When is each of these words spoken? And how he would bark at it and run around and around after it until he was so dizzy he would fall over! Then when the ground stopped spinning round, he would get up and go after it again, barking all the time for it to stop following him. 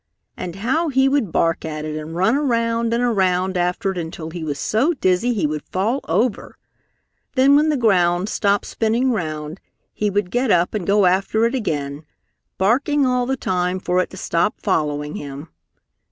And 0.35 0.55
how 0.55 0.89
he 0.89 1.07
would 1.07 1.31
bark 1.31 1.63
at 1.63 1.85
it 1.85 1.95
and 1.95 2.15
run 2.15 2.35
around 2.35 2.91
and 2.91 3.03
around 3.03 3.55
after 3.55 3.91
it 3.91 3.99
until 3.99 4.31
he 4.31 4.43
was 4.43 4.57
so 4.57 4.93
dizzy 4.93 5.31
he 5.31 5.45
would 5.45 5.61
fall 5.65 5.99
over! 6.05 6.57
Then 7.35 7.55
when 7.55 7.69
the 7.69 7.77
ground 7.77 8.27
stopped 8.27 8.65
spinning 8.65 9.11
round, 9.11 9.59
he 9.93 10.09
would 10.09 10.31
get 10.31 10.49
up 10.49 10.73
and 10.73 10.87
go 10.87 11.05
after 11.05 11.45
it 11.45 11.53
again, 11.53 12.03
barking 12.57 13.05
all 13.05 13.27
the 13.27 13.37
time 13.37 13.79
for 13.79 14.01
it 14.01 14.09
to 14.09 14.17
stop 14.17 14.59
following 14.59 15.17
him. 15.17 15.49